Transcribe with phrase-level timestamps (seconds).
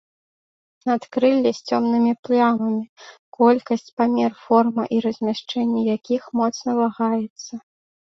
[0.91, 2.81] Надкрылле з цёмнымі плямамі,
[3.41, 7.53] колькасць, памер, форма і размяшчэнне якіх моцна вагаецца.